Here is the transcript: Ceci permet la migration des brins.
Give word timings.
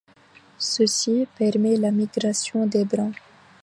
Ceci 0.75 1.27
permet 1.37 1.75
la 1.77 1.91
migration 1.91 2.65
des 2.65 2.85
brins. 2.85 3.13